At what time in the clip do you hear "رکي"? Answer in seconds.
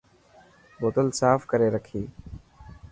1.75-2.03